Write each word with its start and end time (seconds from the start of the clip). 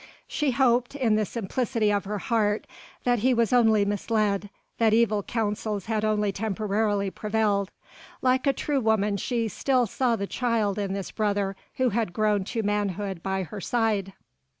She 0.27 0.49
hoped 0.49 0.95
in 0.95 1.13
the 1.15 1.25
simplicity 1.27 1.93
of 1.93 2.05
her 2.05 2.17
heart 2.17 2.65
that 3.03 3.19
he 3.19 3.35
was 3.35 3.53
only 3.53 3.85
misled, 3.85 4.49
that 4.79 4.95
evil 4.95 5.21
counsels 5.21 5.85
had 5.85 6.03
only 6.03 6.31
temporarily 6.31 7.11
prevailed. 7.11 7.69
Like 8.19 8.47
a 8.47 8.51
true 8.53 8.79
woman 8.81 9.17
she 9.17 9.47
still 9.47 9.85
saw 9.85 10.15
the 10.15 10.25
child 10.25 10.79
in 10.79 10.93
this 10.93 11.11
brother 11.11 11.55
who 11.75 11.89
had 11.89 12.13
grown 12.13 12.45
to 12.45 12.63
manhood 12.63 13.21
by 13.21 13.43
her 13.43 13.61
side. 13.61 14.13